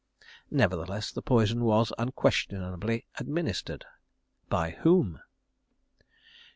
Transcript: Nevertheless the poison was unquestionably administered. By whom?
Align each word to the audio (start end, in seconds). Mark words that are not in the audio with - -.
Nevertheless 0.49 1.11
the 1.11 1.21
poison 1.21 1.63
was 1.63 1.93
unquestionably 1.99 3.05
administered. 3.19 3.85
By 4.49 4.71
whom? 4.71 5.19